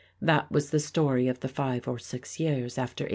[0.19, 3.09] That was the story of the five or six years after 1893.